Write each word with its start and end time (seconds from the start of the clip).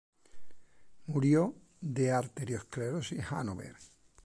Murió 1.05 1.53
de 1.79 2.09
arteriosclerosis 2.11 3.19
en 3.19 3.25
Hanover. 3.37 3.75